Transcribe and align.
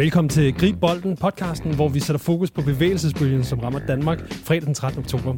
Velkommen 0.00 0.28
til 0.28 0.54
Grib 0.54 0.80
Bolden, 0.80 1.16
podcasten, 1.16 1.74
hvor 1.74 1.88
vi 1.88 2.00
sætter 2.00 2.18
fokus 2.18 2.50
på 2.50 2.62
bevægelsesbølgen, 2.62 3.44
som 3.44 3.58
rammer 3.58 3.78
Danmark 3.78 4.32
fredag 4.32 4.66
den 4.66 4.74
13. 4.74 4.98
oktober. 4.98 5.34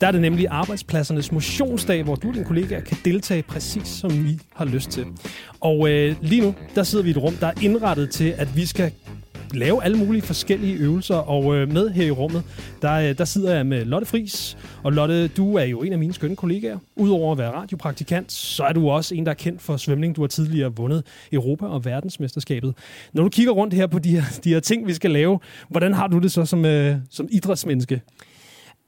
Der 0.00 0.06
er 0.06 0.12
det 0.12 0.20
nemlig 0.20 0.46
arbejdspladsernes 0.50 1.32
motionsdag, 1.32 2.02
hvor 2.02 2.14
du 2.14 2.28
og 2.28 2.34
dine 2.34 2.44
kollegaer 2.44 2.80
kan 2.80 2.96
deltage 3.04 3.42
præcis 3.42 3.86
som 3.88 4.26
I 4.26 4.38
har 4.54 4.64
lyst 4.64 4.90
til. 4.90 5.06
Og 5.60 5.90
øh, 5.90 6.16
lige 6.20 6.42
nu, 6.42 6.54
der 6.74 6.82
sidder 6.82 7.04
vi 7.04 7.10
i 7.10 7.10
et 7.10 7.16
rum, 7.16 7.34
der 7.34 7.46
er 7.46 7.52
indrettet 7.62 8.10
til, 8.10 8.34
at 8.38 8.56
vi 8.56 8.66
skal 8.66 8.92
lave 9.54 9.84
alle 9.84 9.98
mulige 9.98 10.22
forskellige 10.22 10.74
øvelser. 10.74 11.14
Og 11.14 11.56
øh, 11.56 11.72
med 11.72 11.88
her 11.90 12.04
i 12.04 12.10
rummet, 12.10 12.42
der, 12.82 12.92
øh, 12.92 13.18
der 13.18 13.24
sidder 13.24 13.56
jeg 13.56 13.66
med 13.66 13.84
Lotte 13.84 14.06
Fris. 14.06 14.58
Og 14.82 14.92
Lotte, 14.92 15.28
du 15.28 15.56
er 15.56 15.64
jo 15.64 15.82
en 15.82 15.92
af 15.92 15.98
mine 15.98 16.12
skønne 16.12 16.36
kollegaer. 16.36 16.78
Udover 16.96 17.32
at 17.32 17.38
være 17.38 17.50
radiopraktikant, 17.50 18.32
så 18.32 18.64
er 18.64 18.72
du 18.72 18.90
også 18.90 19.14
en, 19.14 19.26
der 19.26 19.30
er 19.30 19.34
kendt 19.34 19.62
for 19.62 19.76
svømning. 19.76 20.16
Du 20.16 20.20
har 20.20 20.28
tidligere 20.28 20.76
vundet 20.76 21.06
Europa- 21.32 21.66
og 21.66 21.84
verdensmesterskabet. 21.84 22.74
Når 23.12 23.22
du 23.22 23.28
kigger 23.28 23.52
rundt 23.52 23.74
her 23.74 23.86
på 23.86 23.98
de 23.98 24.10
her, 24.10 24.22
de 24.44 24.52
her 24.52 24.60
ting, 24.60 24.86
vi 24.86 24.94
skal 24.94 25.10
lave, 25.10 25.38
hvordan 25.68 25.94
har 25.94 26.06
du 26.06 26.18
det 26.18 26.32
så 26.32 26.44
som, 26.44 26.64
øh, 26.64 26.96
som 27.10 27.28
idrætsmenneske? 27.30 28.00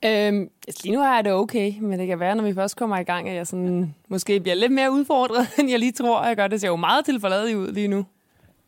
Øhm, 0.05 0.49
lige 0.85 0.95
nu 0.95 1.01
er 1.01 1.23
det 1.23 1.33
okay, 1.33 1.73
men 1.81 1.99
det 1.99 2.07
kan 2.07 2.21
være, 2.21 2.35
når 2.37 2.45
vi 2.45 2.55
først 2.55 2.77
kommer 2.77 2.99
i 2.99 3.03
gang, 3.03 3.29
at 3.29 3.37
jeg 3.37 3.47
sådan, 3.47 3.95
måske 4.09 4.41
bliver 4.41 4.55
lidt 4.55 4.73
mere 4.73 4.93
udfordret, 4.93 5.47
end 5.59 5.71
jeg 5.71 5.79
lige 5.79 5.93
tror, 5.93 6.27
jeg 6.27 6.37
gør. 6.37 6.47
Det 6.47 6.61
ser 6.61 6.69
jo 6.69 6.77
meget 6.77 7.05
tilforladeligt 7.05 7.59
ud 7.59 7.73
lige 7.73 7.89
nu. 7.89 8.05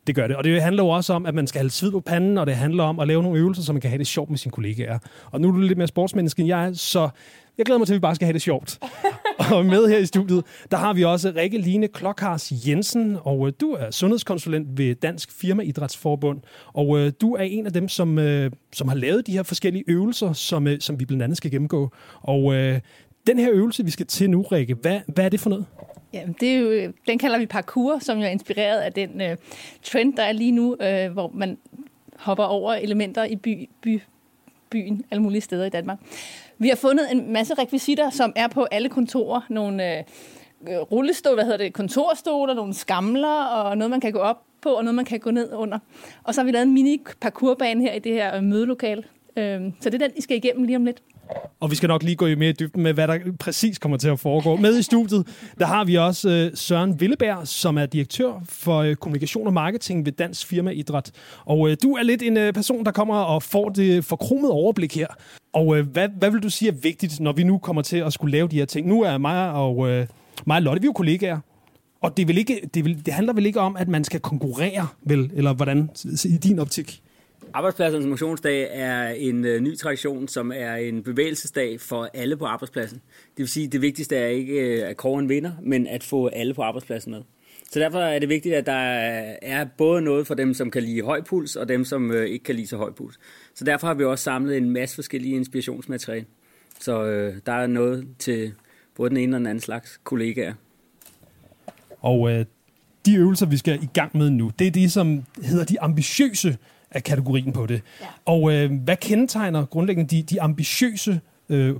Det 0.07 0.15
gør 0.15 0.27
det, 0.27 0.35
og 0.35 0.43
det 0.43 0.61
handler 0.61 0.83
jo 0.83 0.89
også 0.89 1.13
om, 1.13 1.25
at 1.25 1.35
man 1.35 1.47
skal 1.47 1.59
have 1.59 1.69
sved 1.69 1.91
på 1.91 1.99
panden, 1.99 2.37
og 2.37 2.47
det 2.47 2.55
handler 2.55 2.83
om 2.83 2.99
at 2.99 3.07
lave 3.07 3.23
nogle 3.23 3.39
øvelser, 3.39 3.63
så 3.63 3.73
man 3.73 3.81
kan 3.81 3.89
have 3.89 3.97
det 3.97 4.07
sjovt 4.07 4.29
med 4.29 4.37
sine 4.37 4.51
kollegaer. 4.51 4.99
Og 5.31 5.41
nu 5.41 5.47
er 5.47 5.51
du 5.51 5.59
lidt 5.59 5.77
mere 5.77 5.87
sportsmenneske 5.87 6.39
end 6.39 6.47
jeg 6.47 6.71
så 6.73 7.09
jeg 7.57 7.65
glæder 7.65 7.77
mig 7.77 7.87
til, 7.87 7.93
at 7.93 7.97
vi 7.97 8.01
bare 8.01 8.15
skal 8.15 8.25
have 8.25 8.33
det 8.33 8.41
sjovt. 8.41 8.79
og 9.53 9.65
med 9.65 9.87
her 9.87 9.97
i 9.97 10.05
studiet, 10.05 10.43
der 10.71 10.77
har 10.77 10.93
vi 10.93 11.03
også 11.03 11.33
Rikke 11.35 11.57
Line 11.57 11.87
Klokhars 11.87 12.51
Jensen, 12.67 13.17
og 13.21 13.47
øh, 13.47 13.53
du 13.61 13.71
er 13.71 13.91
sundhedskonsulent 13.91 14.77
ved 14.77 14.95
Dansk 14.95 15.31
Firma 15.31 15.63
Idrætsforbund, 15.63 16.41
og 16.73 16.99
øh, 16.99 17.11
du 17.21 17.33
er 17.33 17.43
en 17.43 17.65
af 17.65 17.73
dem, 17.73 17.87
som, 17.87 18.19
øh, 18.19 18.51
som 18.73 18.87
har 18.87 18.95
lavet 18.95 19.27
de 19.27 19.31
her 19.31 19.43
forskellige 19.43 19.83
øvelser, 19.87 20.33
som, 20.33 20.67
som 20.79 20.99
vi 20.99 21.05
blandt 21.05 21.23
andet 21.23 21.37
skal 21.37 21.51
gennemgå. 21.51 21.91
Og 22.21 22.55
den 23.27 23.39
her 23.39 23.49
øvelse, 23.51 23.85
vi 23.85 23.91
skal 23.91 24.05
til 24.05 24.29
nu, 24.29 24.41
Rikke, 24.41 24.73
hvad, 24.73 24.99
hvad 25.07 25.25
er 25.25 25.29
det 25.29 25.39
for 25.39 25.49
noget? 25.49 25.65
Jamen, 26.13 26.35
det 26.39 26.49
er 26.49 26.57
jo, 26.57 26.69
øh, 26.69 26.93
den 27.07 27.17
kalder 27.17 27.37
vi 27.37 27.45
parkour, 27.45 27.99
som 27.99 28.17
jo 28.17 28.23
er 28.23 28.29
inspireret 28.29 28.79
af 28.79 28.93
den 28.93 29.21
øh, 29.21 29.37
trend, 29.83 30.13
der 30.13 30.23
er 30.23 30.31
lige 30.31 30.51
nu, 30.51 30.77
øh, 30.81 31.11
hvor 31.11 31.31
man 31.33 31.57
hopper 32.15 32.43
over 32.43 32.73
elementer 32.73 33.23
i 33.23 33.35
by, 33.35 33.69
by, 33.81 34.01
byen, 34.69 35.05
alle 35.11 35.21
mulige 35.21 35.41
steder 35.41 35.65
i 35.65 35.69
Danmark. 35.69 35.99
Vi 36.57 36.67
har 36.67 36.75
fundet 36.75 37.11
en 37.11 37.33
masse 37.33 37.53
rekvisitter, 37.53 38.09
som 38.09 38.33
er 38.35 38.47
på 38.47 38.63
alle 38.63 38.89
kontorer. 38.89 39.41
Nogle 39.49 39.97
øh, 39.97 40.03
rullestol, 40.67 41.33
hvad 41.33 41.43
hedder 41.43 41.57
det, 41.57 41.73
kontorstoler, 41.73 42.53
nogle 42.53 42.73
skamler 42.73 43.43
og 43.43 43.77
noget, 43.77 43.91
man 43.91 44.01
kan 44.01 44.11
gå 44.11 44.19
op 44.19 44.41
på, 44.61 44.69
og 44.69 44.83
noget, 44.83 44.95
man 44.95 45.05
kan 45.05 45.19
gå 45.19 45.31
ned 45.31 45.53
under. 45.53 45.79
Og 46.23 46.35
så 46.35 46.41
har 46.41 46.45
vi 46.45 46.51
lavet 46.51 46.65
en 46.65 46.73
mini 46.73 47.01
parkourbane 47.21 47.81
her 47.81 47.93
i 47.93 47.99
det 47.99 48.13
her 48.13 48.35
øh, 48.35 48.43
mødelokale. 48.43 49.03
Øh, 49.37 49.61
så 49.79 49.89
det 49.89 50.01
er 50.01 50.07
den, 50.07 50.17
I 50.17 50.21
skal 50.21 50.37
igennem 50.37 50.63
lige 50.63 50.75
om 50.75 50.85
lidt. 50.85 51.01
Og 51.59 51.71
vi 51.71 51.75
skal 51.75 51.87
nok 51.87 52.03
lige 52.03 52.15
gå 52.15 52.25
mere 52.25 52.49
i 52.49 52.53
dybden 52.53 52.83
med, 52.83 52.93
hvad 52.93 53.07
der 53.07 53.19
præcis 53.39 53.79
kommer 53.79 53.97
til 53.97 54.09
at 54.09 54.19
foregå. 54.19 54.55
Med 54.55 54.77
i 54.77 54.81
studiet, 54.81 55.27
der 55.59 55.65
har 55.65 55.85
vi 55.85 55.95
også 55.95 56.29
øh, 56.29 56.51
Søren 56.57 56.99
Villeberg, 56.99 57.47
som 57.47 57.77
er 57.77 57.85
direktør 57.85 58.43
for 58.49 58.77
øh, 58.77 58.95
kommunikation 58.95 59.47
og 59.47 59.53
marketing 59.53 60.05
ved 60.05 60.11
Dansk 60.11 60.47
Firma 60.47 60.71
Idræt. 60.71 61.11
Og 61.45 61.69
øh, 61.69 61.77
du 61.83 61.93
er 61.93 62.03
lidt 62.03 62.21
en 62.21 62.37
øh, 62.37 62.53
person, 62.53 62.85
der 62.85 62.91
kommer 62.91 63.15
og 63.15 63.43
får 63.43 63.69
det 63.69 64.05
forkromede 64.05 64.51
overblik 64.51 64.95
her. 64.95 65.07
Og 65.53 65.77
øh, 65.77 65.87
hvad, 65.87 66.09
hvad 66.17 66.31
vil 66.31 66.43
du 66.43 66.49
sige 66.49 66.71
er 66.71 66.75
vigtigt, 66.75 67.19
når 67.19 67.31
vi 67.31 67.43
nu 67.43 67.57
kommer 67.57 67.81
til 67.81 67.97
at 67.97 68.13
skulle 68.13 68.31
lave 68.31 68.47
de 68.47 68.55
her 68.55 68.65
ting? 68.65 68.87
Nu 68.87 69.01
er 69.01 69.17
mig 69.17 69.51
og, 69.51 69.89
øh, 69.89 70.07
mig 70.45 70.55
og 70.55 70.61
Lotte, 70.61 70.81
vi 70.81 70.85
er 70.85 70.89
jo 70.89 70.93
kollegaer. 70.93 71.39
Og 72.01 72.17
det, 72.17 72.27
vil 72.27 72.37
ikke, 72.37 72.69
det, 72.73 72.85
vil, 72.85 73.05
det 73.05 73.13
handler 73.13 73.33
vel 73.33 73.45
ikke 73.45 73.59
om, 73.59 73.75
at 73.75 73.87
man 73.87 74.03
skal 74.03 74.19
konkurrere, 74.19 74.87
vel? 75.03 75.31
Eller 75.33 75.53
hvordan, 75.53 75.89
i 76.25 76.37
din 76.37 76.59
optik? 76.59 77.01
Arbejdspladsens 77.55 78.05
motionsdag 78.05 78.67
er 78.71 79.09
en 79.09 79.45
øh, 79.45 79.61
ny 79.61 79.77
tradition, 79.77 80.27
som 80.27 80.51
er 80.55 80.75
en 80.75 81.03
bevægelsesdag 81.03 81.81
for 81.81 82.09
alle 82.13 82.37
på 82.37 82.45
arbejdspladsen. 82.45 82.97
Det 82.97 83.37
vil 83.37 83.47
sige, 83.47 83.65
at 83.65 83.71
det 83.71 83.81
vigtigste 83.81 84.15
er 84.15 84.27
ikke 84.27 84.53
øh, 84.53 84.89
at 84.89 84.97
kåren 84.97 85.29
vinder, 85.29 85.51
men 85.61 85.87
at 85.87 86.03
få 86.03 86.27
alle 86.27 86.53
på 86.53 86.61
arbejdspladsen 86.61 87.11
med. 87.11 87.21
Så 87.71 87.79
derfor 87.79 87.99
er 87.99 88.19
det 88.19 88.29
vigtigt, 88.29 88.55
at 88.55 88.65
der 88.65 88.73
er 89.41 89.65
både 89.77 90.01
noget 90.01 90.27
for 90.27 90.33
dem, 90.33 90.53
som 90.53 90.71
kan 90.71 90.83
lide 90.83 91.01
høj 91.01 91.21
puls, 91.21 91.55
og 91.55 91.67
dem, 91.67 91.85
som 91.85 92.11
øh, 92.11 92.27
ikke 92.27 92.43
kan 92.43 92.55
lide 92.55 92.67
så 92.67 92.77
høj 92.77 92.91
puls. 92.91 93.19
Så 93.53 93.65
derfor 93.65 93.87
har 93.87 93.93
vi 93.93 94.03
også 94.03 94.23
samlet 94.23 94.57
en 94.57 94.69
masse 94.69 94.95
forskellige 94.95 95.35
inspirationsmateriale. 95.35 96.25
Så 96.79 97.03
øh, 97.03 97.35
der 97.45 97.53
er 97.53 97.67
noget 97.67 98.07
til 98.19 98.53
både 98.95 99.09
den 99.09 99.17
ene 99.17 99.35
og 99.35 99.39
den 99.39 99.47
anden 99.47 99.61
slags 99.61 99.99
kollegaer. 100.03 100.53
Og 102.01 102.31
øh, 102.31 102.45
de 103.05 103.15
øvelser, 103.15 103.45
vi 103.45 103.57
skal 103.57 103.83
i 103.83 103.89
gang 103.93 104.17
med 104.17 104.29
nu, 104.29 104.51
det 104.59 104.67
er 104.67 104.71
de, 104.71 104.89
som 104.89 105.23
hedder 105.43 105.65
de 105.65 105.81
ambitiøse 105.81 106.57
af 106.91 107.03
kategorien 107.03 107.53
på 107.53 107.65
det. 107.65 107.81
Ja. 108.01 108.05
Og 108.25 108.53
øh, 108.53 108.71
hvad 108.83 108.97
kendetegner 108.97 109.65
grundlæggende 109.65 110.15
de, 110.15 110.23
de 110.23 110.41
ambitiøse 110.41 111.19
øh, 111.49 111.75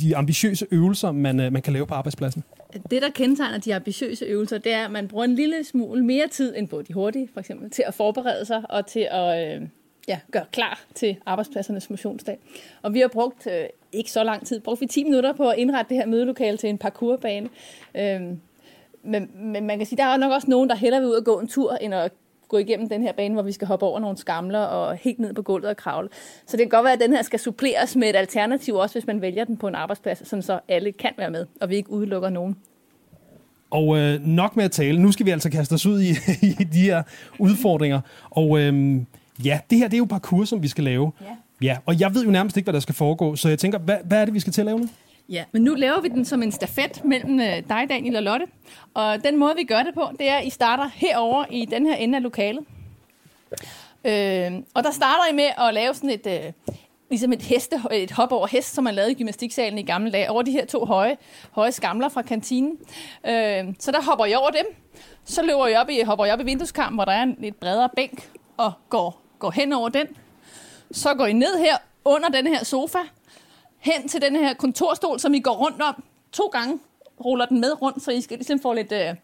de 0.00 0.16
ambitiøse 0.16 0.66
øvelser, 0.70 1.12
man, 1.12 1.40
øh, 1.40 1.52
man 1.52 1.62
kan 1.62 1.72
lave 1.72 1.86
på 1.86 1.94
arbejdspladsen? 1.94 2.44
Det, 2.90 3.02
der 3.02 3.10
kendetegner 3.10 3.58
de 3.58 3.74
ambitiøse 3.74 4.24
øvelser, 4.24 4.58
det 4.58 4.72
er, 4.72 4.84
at 4.84 4.90
man 4.90 5.08
bruger 5.08 5.24
en 5.24 5.34
lille 5.34 5.64
smule 5.64 6.04
mere 6.04 6.28
tid 6.28 6.56
end 6.56 6.68
på 6.68 6.82
de 6.82 6.92
hurtige, 6.92 7.28
for 7.32 7.40
eksempel, 7.40 7.70
til 7.70 7.84
at 7.86 7.94
forberede 7.94 8.44
sig 8.44 8.70
og 8.70 8.86
til 8.86 9.08
at 9.10 9.56
øh, 9.56 9.68
ja, 10.08 10.18
gøre 10.32 10.44
klar 10.52 10.80
til 10.94 11.16
arbejdspladsernes 11.26 11.90
motionsdag. 11.90 12.38
Og 12.82 12.94
vi 12.94 13.00
har 13.00 13.08
brugt 13.08 13.46
øh, 13.46 13.64
ikke 13.92 14.10
så 14.10 14.24
lang 14.24 14.46
tid, 14.46 14.60
brugt 14.60 14.80
vi 14.80 14.86
10 14.86 15.04
minutter 15.04 15.32
på 15.32 15.48
at 15.48 15.58
indrette 15.58 15.88
det 15.88 15.96
her 15.96 16.06
mødelokale 16.06 16.56
til 16.56 16.70
en 16.70 16.78
parkourbane. 16.78 17.48
Øh, 17.94 18.20
men, 19.02 19.30
men 19.34 19.66
man 19.66 19.78
kan 19.78 19.86
sige, 19.86 19.96
der 19.96 20.04
er 20.04 20.16
nok 20.16 20.32
også 20.32 20.50
nogen, 20.50 20.68
der 20.68 20.76
hellere 20.76 21.00
vil 21.00 21.10
ud 21.10 21.14
og 21.14 21.24
gå 21.24 21.40
en 21.40 21.48
tur, 21.48 21.74
end 21.74 21.94
at 21.94 22.12
gå 22.48 22.58
igennem 22.58 22.88
den 22.88 23.02
her 23.02 23.12
bane, 23.12 23.34
hvor 23.34 23.42
vi 23.42 23.52
skal 23.52 23.66
hoppe 23.66 23.86
over 23.86 24.00
nogle 24.00 24.16
skamler 24.16 24.58
og 24.58 24.96
helt 24.96 25.18
ned 25.18 25.34
på 25.34 25.42
gulvet 25.42 25.70
og 25.70 25.76
kravle. 25.76 26.08
Så 26.46 26.56
det 26.56 26.64
kan 26.64 26.68
godt 26.68 26.84
være, 26.84 26.92
at 26.92 27.00
den 27.00 27.12
her 27.12 27.22
skal 27.22 27.38
suppleres 27.38 27.96
med 27.96 28.08
et 28.08 28.16
alternativ, 28.16 28.74
også 28.74 28.94
hvis 28.94 29.06
man 29.06 29.20
vælger 29.20 29.44
den 29.44 29.56
på 29.56 29.68
en 29.68 29.74
arbejdsplads, 29.74 30.28
sådan 30.28 30.42
så 30.42 30.60
alle 30.68 30.92
kan 30.92 31.12
være 31.18 31.30
med, 31.30 31.46
og 31.60 31.68
vi 31.68 31.76
ikke 31.76 31.90
udelukker 31.90 32.30
nogen. 32.30 32.56
Og 33.70 33.98
øh, 33.98 34.26
nok 34.26 34.56
med 34.56 34.64
at 34.64 34.70
tale. 34.70 35.02
Nu 35.02 35.12
skal 35.12 35.26
vi 35.26 35.30
altså 35.30 35.50
kaste 35.50 35.72
os 35.72 35.86
ud 35.86 36.00
i, 36.00 36.10
i 36.60 36.64
de 36.64 36.80
her 36.80 37.02
udfordringer. 37.38 38.00
Og 38.30 38.60
øh, 38.60 38.96
ja, 39.44 39.60
det 39.70 39.78
her 39.78 39.88
det 39.88 39.94
er 39.94 39.98
jo 39.98 40.04
parkour, 40.04 40.44
som 40.44 40.62
vi 40.62 40.68
skal 40.68 40.84
lave. 40.84 41.12
Ja. 41.20 41.26
ja. 41.62 41.76
Og 41.86 42.00
jeg 42.00 42.14
ved 42.14 42.24
jo 42.24 42.30
nærmest 42.30 42.56
ikke, 42.56 42.64
hvad 42.66 42.74
der 42.74 42.80
skal 42.80 42.94
foregå, 42.94 43.36
så 43.36 43.48
jeg 43.48 43.58
tænker, 43.58 43.78
hvad, 43.78 43.96
hvad 44.04 44.20
er 44.20 44.24
det, 44.24 44.34
vi 44.34 44.40
skal 44.40 44.52
til 44.52 44.60
at 44.60 44.66
lave 44.66 44.80
nu? 44.80 44.88
Ja, 45.28 45.44
men 45.52 45.62
nu 45.62 45.74
laver 45.74 46.00
vi 46.00 46.08
den 46.08 46.24
som 46.24 46.42
en 46.42 46.52
stafet 46.52 47.04
mellem 47.04 47.40
øh, 47.40 47.68
dig, 47.68 47.86
Daniel 47.88 48.16
og 48.16 48.22
Lotte. 48.22 48.46
Og 48.94 49.24
den 49.24 49.36
måde, 49.36 49.54
vi 49.56 49.64
gør 49.64 49.82
det 49.82 49.94
på, 49.94 50.08
det 50.18 50.28
er, 50.28 50.36
at 50.36 50.46
I 50.46 50.50
starter 50.50 50.90
herover 50.94 51.44
i 51.50 51.64
den 51.64 51.86
her 51.86 51.94
ende 51.94 52.16
af 52.16 52.22
lokalet. 52.22 52.64
Øh, 54.04 54.52
og 54.74 54.84
der 54.84 54.90
starter 54.90 55.32
I 55.32 55.34
med 55.34 55.48
at 55.58 55.74
lave 55.74 55.94
sådan 55.94 56.10
et, 56.10 56.26
øh, 56.26 56.52
ligesom 57.10 57.32
et, 57.32 57.42
heste, 57.42 57.80
et 57.92 58.10
hop 58.10 58.32
over 58.32 58.46
hest, 58.46 58.74
som 58.74 58.84
man 58.84 58.94
lavede 58.94 59.12
i 59.12 59.14
gymnastiksalen 59.14 59.78
i 59.78 59.82
gamle 59.82 60.12
dage, 60.12 60.30
over 60.30 60.42
de 60.42 60.50
her 60.50 60.66
to 60.66 60.84
høje, 60.84 61.16
høje 61.50 61.72
skamler 61.72 62.08
fra 62.08 62.22
kantinen. 62.22 62.78
Øh, 63.26 63.74
så 63.78 63.92
der 63.92 64.02
hopper 64.02 64.24
I 64.24 64.34
over 64.34 64.50
dem. 64.50 64.66
Så 65.24 65.42
løber 65.42 65.66
I 65.66 65.74
op 65.74 65.88
i, 65.88 66.00
hopper 66.02 66.24
I 66.24 66.30
op 66.30 66.40
i 66.40 66.44
vindueskampen, 66.44 66.96
hvor 66.96 67.04
der 67.04 67.12
er 67.12 67.22
en 67.22 67.36
lidt 67.38 67.60
bredere 67.60 67.88
bænk, 67.96 68.30
og 68.56 68.72
går, 68.88 69.22
går 69.38 69.50
hen 69.50 69.72
over 69.72 69.88
den. 69.88 70.06
Så 70.90 71.14
går 71.14 71.26
I 71.26 71.32
ned 71.32 71.58
her 71.58 71.76
under 72.04 72.28
den 72.28 72.46
her 72.46 72.64
sofa, 72.64 72.98
hen 73.78 74.08
til 74.08 74.22
den 74.22 74.36
her 74.36 74.54
kontorstol, 74.54 75.20
som 75.20 75.34
I 75.34 75.40
går 75.40 75.56
rundt 75.56 75.82
om 75.82 76.04
to 76.32 76.46
gange, 76.46 76.78
ruller 77.24 77.46
den 77.46 77.60
med 77.60 77.82
rundt, 77.82 78.02
så 78.02 78.10
I 78.10 78.20
skal 78.20 78.36
ligesom 78.38 78.60
få 78.60 78.72
lidt 78.72 78.92
øh, 78.92 79.14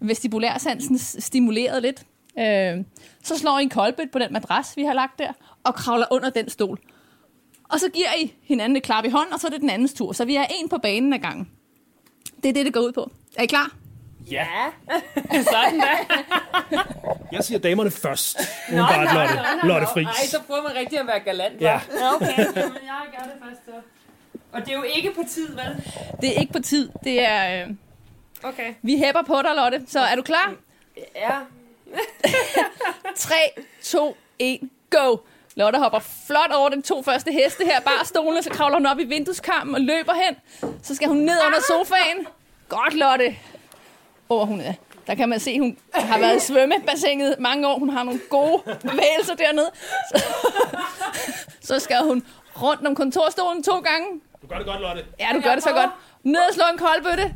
vestibulærsansen 0.00 0.98
stimuleret 0.98 1.82
lidt. 1.82 2.04
Øh, 2.38 2.84
så 3.22 3.38
slår 3.38 3.58
I 3.58 3.62
en 3.62 3.68
koldbøt 3.68 4.10
på 4.10 4.18
den 4.18 4.32
madras, 4.32 4.76
vi 4.76 4.84
har 4.84 4.92
lagt 4.92 5.18
der, 5.18 5.32
og 5.64 5.74
kravler 5.74 6.06
under 6.10 6.30
den 6.30 6.48
stol. 6.48 6.78
Og 7.68 7.80
så 7.80 7.88
giver 7.88 8.14
I 8.20 8.34
hinanden 8.42 8.76
et 8.76 8.82
klap 8.82 9.04
i 9.04 9.08
hånden, 9.08 9.34
og 9.34 9.40
så 9.40 9.46
er 9.46 9.50
det 9.50 9.60
den 9.60 9.70
andens 9.70 9.92
tur. 9.92 10.12
Så 10.12 10.24
vi 10.24 10.36
er 10.36 10.44
en 10.60 10.68
på 10.68 10.78
banen 10.78 11.12
ad 11.12 11.18
gangen. 11.18 11.50
Det 12.42 12.48
er 12.48 12.52
det, 12.52 12.66
det 12.66 12.74
går 12.74 12.80
ud 12.80 12.92
på. 12.92 13.10
Er 13.36 13.42
I 13.42 13.46
klar? 13.46 13.81
Ja. 14.30 14.46
Sådan 15.52 15.80
da. 15.80 15.96
Jeg 17.32 17.44
siger 17.44 17.58
damerne 17.58 17.90
først. 17.90 18.38
Nå, 18.70 18.76
bare 18.76 19.04
nej, 19.04 19.14
Lotte, 19.14 19.34
nej, 19.34 19.68
Lotte 19.68 19.86
Friis. 19.86 20.04
Nej, 20.04 20.26
så 20.26 20.40
prøver 20.46 20.62
man 20.62 20.76
rigtig 20.76 21.00
at 21.00 21.06
være 21.06 21.20
galant. 21.20 21.60
Ja. 21.60 21.80
ja 22.00 22.14
okay, 22.14 22.36
men 22.36 22.56
jeg 22.56 23.02
gør 23.10 23.22
det 23.22 23.34
først 23.44 23.60
så. 23.64 23.72
Og 24.52 24.60
det 24.60 24.68
er 24.68 24.76
jo 24.76 24.82
ikke 24.82 25.12
på 25.14 25.22
tid, 25.28 25.48
vel? 25.48 25.84
Det 26.20 26.36
er 26.36 26.40
ikke 26.40 26.52
på 26.52 26.60
tid. 26.60 26.90
Det 27.04 27.24
er... 27.24 27.64
Øh... 27.64 27.70
Okay. 28.42 28.74
Vi 28.82 28.96
hæpper 28.96 29.22
på 29.22 29.42
dig, 29.42 29.50
Lotte. 29.56 29.82
Så 29.86 30.00
er 30.00 30.14
du 30.14 30.22
klar? 30.22 30.54
Ja. 31.16 31.38
3, 33.16 33.34
2, 33.82 34.16
1, 34.38 34.60
go! 34.90 35.16
Lotte 35.54 35.78
hopper 35.78 35.98
flot 36.26 36.50
over 36.52 36.68
den 36.68 36.82
to 36.82 37.02
første 37.02 37.32
heste 37.32 37.64
her, 37.64 37.80
bare 37.80 38.04
stolen, 38.04 38.42
så 38.42 38.50
kravler 38.50 38.76
hun 38.76 38.86
op 38.86 38.98
i 38.98 39.04
vindueskarmen 39.04 39.74
og 39.74 39.80
løber 39.80 40.12
hen. 40.12 40.36
Så 40.82 40.94
skal 40.94 41.08
hun 41.08 41.16
ned 41.16 41.36
under 41.46 41.60
sofaen. 41.60 42.26
Godt, 42.68 42.94
Lotte. 42.94 43.36
Hvor 44.26 44.44
hun 44.44 44.60
er. 44.60 44.72
Der 45.06 45.14
kan 45.14 45.28
man 45.28 45.40
se, 45.40 45.58
hun 45.58 45.76
har 45.94 46.18
været 46.18 46.36
i 46.36 46.40
svømmebassinet 46.40 47.36
mange 47.38 47.68
år. 47.68 47.78
Hun 47.78 47.90
har 47.90 48.02
nogle 48.02 48.20
gode 48.30 48.62
bevægelser 48.64 49.34
dernede. 49.34 49.70
Så, 50.14 50.24
så 51.68 51.78
skal 51.78 51.96
hun 52.02 52.26
rundt 52.62 52.86
om 52.86 52.94
kontorstolen 52.94 53.62
to 53.62 53.80
gange. 53.80 54.06
Du 54.42 54.46
gør 54.46 54.56
det 54.56 54.66
godt, 54.66 54.80
Lotte. 54.80 55.04
Ja, 55.20 55.28
du 55.34 55.40
gør 55.40 55.54
det 55.54 55.62
så 55.62 55.72
godt. 55.72 55.90
Ned 56.22 56.40
og 56.48 56.54
slå 56.54 56.64
en 56.72 56.78
koldbøtte. 56.78 57.34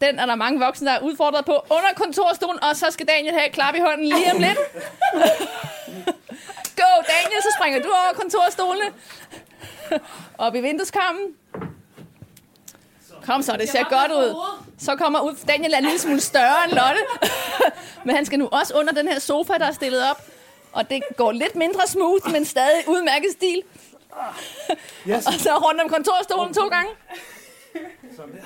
Den 0.00 0.18
er 0.18 0.26
der 0.26 0.34
mange 0.34 0.60
voksne, 0.60 0.86
der 0.86 0.92
er 0.94 1.00
udfordret 1.00 1.44
på 1.44 1.52
under 1.70 1.92
kontorstolen, 1.96 2.62
og 2.64 2.76
så 2.76 2.86
skal 2.90 3.08
Daniel 3.08 3.34
have 3.34 3.46
et 3.46 3.52
klap 3.52 3.74
i 3.74 3.78
hånden 3.80 4.06
lige 4.06 4.32
om 4.34 4.40
lidt. 4.40 4.58
go, 6.80 6.90
Daniel, 7.12 7.42
så 7.42 7.48
springer 7.58 7.82
du 7.82 7.88
over 7.88 8.12
kontorstolene. 8.14 8.84
Op 10.38 10.54
i 10.54 10.60
vindueskammen. 10.60 11.22
Kom 13.26 13.42
så, 13.42 13.56
det 13.56 13.68
ser 13.68 13.84
godt 13.84 14.12
ud. 14.12 14.34
Så 14.78 14.96
kommer 14.96 15.20
ud. 15.20 15.34
Daniel 15.48 15.72
er 15.72 15.78
en 15.78 15.84
lille 15.84 15.98
smule 15.98 16.20
større 16.20 16.64
end 16.64 16.72
Lotte. 16.72 17.00
Men 18.04 18.16
han 18.16 18.26
skal 18.26 18.38
nu 18.38 18.48
også 18.52 18.74
under 18.74 18.92
den 18.92 19.08
her 19.08 19.18
sofa, 19.18 19.52
der 19.52 19.66
er 19.66 19.72
stillet 19.72 20.10
op. 20.10 20.22
Og 20.72 20.90
det 20.90 21.02
går 21.16 21.32
lidt 21.32 21.54
mindre 21.56 21.86
smooth, 21.86 22.30
men 22.32 22.44
stadig 22.44 22.88
udmærket 22.88 23.30
stil. 23.32 23.62
Yes. 25.08 25.26
Og 25.28 25.32
så 25.32 25.56
rundt 25.56 25.80
om 25.80 25.88
kontorstolen 25.88 26.54
to 26.54 26.68
gange. 26.68 26.90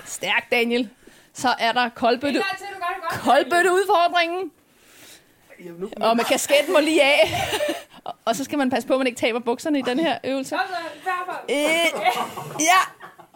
Stærk, 0.06 0.50
Daniel. 0.50 0.88
Så 1.34 1.54
er 1.58 1.72
der 1.72 1.88
koldbøtte, 1.88 2.42
koldbøtte 3.24 3.72
udfordringen. 3.72 4.50
Og 5.96 6.16
med 6.16 6.24
kasketten 6.24 6.72
må 6.72 6.78
lige 6.80 7.02
af. 7.02 7.42
Og- 8.24 8.36
så 8.36 8.44
skal 8.44 8.58
man 8.58 8.70
passe 8.70 8.88
på, 8.88 8.94
at 8.94 8.98
man 9.00 9.06
ikke 9.06 9.20
taber 9.20 9.38
bukserne 9.40 9.78
i 9.78 9.82
den 9.82 10.00
her 10.00 10.18
øvelse. 10.24 10.54
Øh, 11.50 11.56
ja, 12.60 12.80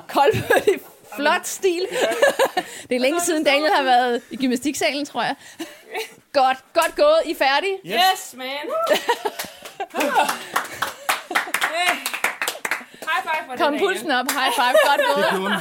koldbøtte 0.09 0.75
i 0.75 0.79
flot 1.17 1.47
stil. 1.47 1.87
Det 2.89 2.97
er 2.97 3.01
længe 3.01 3.21
siden 3.21 3.45
Daniel 3.45 3.71
har 3.75 3.83
været 3.83 4.23
i 4.31 4.37
gymnastiksalen, 4.37 5.05
tror 5.05 5.23
jeg. 5.23 5.35
Godt, 6.33 6.59
godt 6.75 6.97
gået. 6.97 7.19
I 7.27 7.31
er 7.31 7.35
færdige? 7.35 7.77
Yes, 7.87 8.35
man. 8.37 8.47
High 13.01 13.23
five 13.23 13.43
for 13.47 13.65
Kom 13.65 13.73
den, 13.73 13.81
pulsen 13.81 14.11
op. 14.11 14.27
High 14.31 14.53
five. 14.55 14.77
Godt 14.89 15.01
gået. 15.41 15.53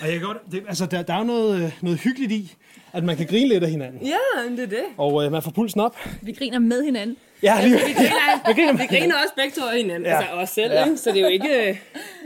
Og 0.00 0.12
jeg 0.12 0.20
godt, 0.20 0.38
det, 0.52 0.64
altså, 0.68 0.86
der, 0.86 1.02
der 1.02 1.14
er 1.14 1.18
jo 1.18 1.24
noget, 1.24 1.62
øh, 1.64 1.72
noget 1.82 1.98
hyggeligt 2.00 2.32
i, 2.32 2.56
at 2.92 3.04
man 3.04 3.16
kan 3.16 3.26
grine 3.26 3.48
lidt 3.48 3.64
af 3.64 3.70
hinanden. 3.70 4.06
Ja, 4.06 4.50
det 4.50 4.60
er 4.60 4.66
det. 4.66 4.84
Og 4.96 5.24
øh, 5.24 5.32
man 5.32 5.42
får 5.42 5.50
pulsen 5.50 5.80
op. 5.80 5.96
Vi 6.22 6.32
griner 6.32 6.58
med 6.58 6.84
hinanden. 6.84 7.16
Ja, 7.44 7.64
lige. 7.66 7.76
Vi 7.76 7.92
griner, 7.92 8.54
griner 8.54 8.72
med 8.72 8.80
vi 8.80 8.86
griner 8.96 9.14
også 9.14 9.34
begge 9.36 9.52
to 9.60 9.66
af 9.68 9.76
hinanden. 9.76 10.02
Ja. 10.04 10.10
Ja. 10.10 10.16
Altså 10.18 10.34
os 10.34 10.48
selv, 10.48 10.72
Ja. 10.72 10.78
ja. 10.78 10.84
ikke? 10.84 10.96
Så 10.96 11.10
det 11.10 11.16
er 11.18 11.22
jo 11.22 11.28
ikke... 11.28 11.48
Ej, 11.48 11.76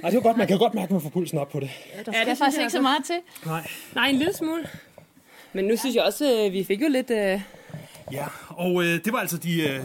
det 0.04 0.08
er 0.08 0.12
jo 0.12 0.20
godt, 0.22 0.36
man 0.36 0.46
kan 0.46 0.58
godt 0.58 0.74
mærke, 0.74 0.84
at 0.84 0.90
man 0.90 1.00
får 1.00 1.08
pulsen 1.08 1.38
op 1.38 1.48
på 1.50 1.60
det. 1.60 1.70
Der 1.70 1.96
Ja, 1.96 2.02
skal 2.02 2.12
det 2.12 2.18
ja, 2.18 2.24
synes 2.24 2.38
faktisk 2.38 2.58
ikke 2.60 2.70
så 2.70 2.76
altså. 2.78 2.82
meget 2.82 3.04
til. 3.04 3.14
Nej. 3.46 3.60
Nej, 3.94 4.08
en 4.08 4.16
lille 4.16 4.34
smule. 4.34 4.62
Men 5.52 5.64
nu 5.64 5.76
synes 5.76 5.96
jeg 5.96 6.02
også, 6.04 6.42
at 6.46 6.52
vi 6.52 6.64
fik 6.64 6.82
jo 6.82 6.88
lidt... 6.88 7.10
Øh... 7.10 7.40
Ja, 8.12 8.24
og 8.48 8.82
øh, 8.82 8.88
det 9.04 9.12
var 9.12 9.18
altså 9.18 9.36
de... 9.36 9.62
Øh, 9.62 9.80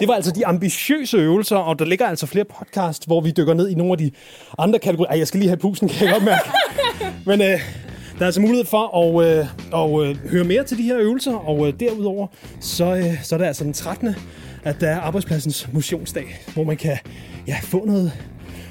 det 0.00 0.08
var 0.08 0.14
altså 0.14 0.30
de 0.32 0.46
ambitiøse 0.46 1.16
øvelser, 1.16 1.56
og 1.56 1.78
der 1.78 1.84
ligger 1.84 2.06
altså 2.06 2.26
flere 2.26 2.44
podcast, 2.44 3.06
hvor 3.06 3.20
vi 3.20 3.30
dykker 3.36 3.54
ned 3.54 3.68
i 3.68 3.74
nogle 3.74 3.92
af 3.92 3.98
de 3.98 4.10
andre 4.58 4.78
kategorier. 4.78 5.10
Ej, 5.10 5.18
jeg 5.18 5.28
skal 5.28 5.40
lige 5.40 5.48
have 5.48 5.56
pusen, 5.56 5.88
kan 5.88 6.06
jeg 6.06 6.12
godt 6.14 6.24
mærke. 6.24 6.50
Men 7.30 7.42
øh, 7.42 7.60
der 8.18 8.24
er 8.24 8.26
altså 8.26 8.40
mulighed 8.40 8.64
for 8.64 8.98
at, 8.98 9.26
øh, 9.26 9.46
at 9.74 10.08
øh, 10.08 10.30
høre 10.30 10.44
mere 10.44 10.64
til 10.64 10.78
de 10.78 10.82
her 10.82 10.98
øvelser, 10.98 11.34
og 11.34 11.68
øh, 11.68 11.80
derudover, 11.80 12.26
så, 12.60 12.96
øh, 12.96 13.24
så 13.24 13.34
er 13.34 13.38
det 13.38 13.46
altså 13.46 13.64
den 13.64 13.72
13. 13.72 14.14
at 14.64 14.80
der 14.80 14.88
er 14.88 15.00
arbejdspladsens 15.00 15.68
motionsdag, 15.72 16.40
hvor 16.54 16.64
man 16.64 16.76
kan 16.76 16.98
ja, 17.46 17.56
få 17.62 17.84
noget, 17.84 18.12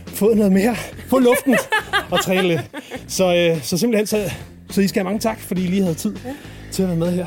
få 0.07 0.33
noget 0.33 0.51
mere, 0.51 0.75
få 1.07 1.19
luften 1.19 1.55
og 2.11 2.23
træne 2.23 2.47
lidt. 2.47 2.61
Så, 3.07 3.35
øh, 3.35 3.63
så 3.63 3.77
simpelthen, 3.77 4.07
så, 4.07 4.31
så 4.69 4.81
I 4.81 4.87
skal 4.87 4.99
have 4.99 5.03
mange 5.03 5.19
tak, 5.19 5.39
fordi 5.39 5.63
I 5.63 5.67
lige 5.67 5.81
havde 5.81 5.95
tid 5.95 6.15
til 6.71 6.83
at 6.83 6.89
være 6.89 6.97
med 6.97 7.11
her. 7.11 7.25